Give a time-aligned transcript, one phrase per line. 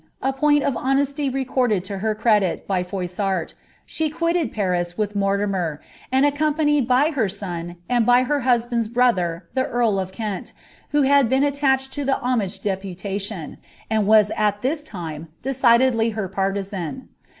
[0.23, 3.53] (a point of honesty reconl«l U> ha credit by Froissarl,)
[3.85, 5.79] she quilled Paris, wiili .Mortimer;
[6.11, 10.53] and arcompaaied by her son, and by her husband's brother the earl of Kent,
[10.89, 13.59] who hod beeo altached to the homage deputation,
[13.91, 17.09] and yitvi at this time decidedly hrr partisan.